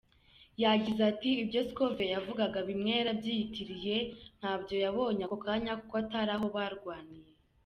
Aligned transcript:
Yagize 0.63 1.05
"Ibyo 1.43 1.61
scovia 1.69 2.11
yavugaga 2.15 2.59
bimwe 2.69 2.89
yarabyiyitiriye, 2.99 3.97
ntabyo 4.39 4.75
yabonye 4.85 5.21
ako 5.25 5.37
kanya 5.45 5.73
kuko 5.81 5.93
atari 6.03 6.31
aho 6.35 6.47
barwaniye. 6.55 7.29